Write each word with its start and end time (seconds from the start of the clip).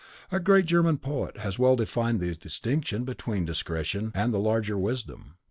A 0.31 0.39
great 0.39 0.65
German 0.65 0.97
poet 0.97 1.37
has 1.37 1.59
well 1.59 1.75
defined 1.75 2.21
the 2.21 2.33
distinction 2.33 3.03
between 3.05 3.45
discretion 3.45 4.11
and 4.15 4.33
the 4.33 4.39
larger 4.39 4.75
wisdom. 4.75 5.35